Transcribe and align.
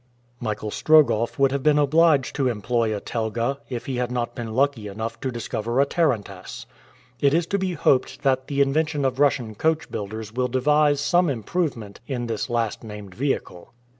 Michael 0.39 0.71
Strogoff 0.71 1.37
would 1.37 1.51
have 1.51 1.61
been 1.61 1.77
obliged 1.77 2.33
to 2.35 2.47
employ 2.47 2.91
a 2.91 2.99
telga, 2.99 3.59
if 3.69 3.85
he 3.85 3.97
had 3.97 4.11
not 4.11 4.33
been 4.33 4.51
lucky 4.55 4.87
enough 4.87 5.19
to 5.19 5.29
discover 5.29 5.79
a 5.79 5.85
tarantass. 5.85 6.65
It 7.19 7.35
is 7.35 7.45
to 7.45 7.59
be 7.59 7.73
hoped 7.73 8.23
that 8.23 8.47
the 8.47 8.61
invention 8.61 9.05
of 9.05 9.19
Russian 9.19 9.53
coach 9.53 9.91
builders 9.91 10.33
will 10.33 10.47
devise 10.47 11.01
some 11.01 11.29
improvement 11.29 11.99
in 12.07 12.25
this 12.25 12.49
last 12.49 12.83
named 12.83 13.13
vehicle. 13.13 13.75